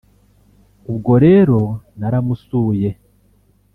ubwo 0.89 1.13
rero 1.25 1.57
naramusuye 1.99 2.89